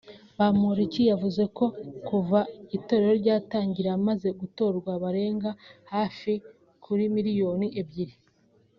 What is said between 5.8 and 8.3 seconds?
hafi kuri miliyoni ebyiri